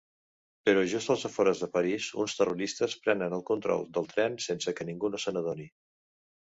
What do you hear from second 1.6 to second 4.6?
de París uns terroristes prenen el control del tren